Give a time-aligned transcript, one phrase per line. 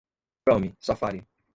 [0.47, 1.21] Chrome, Safari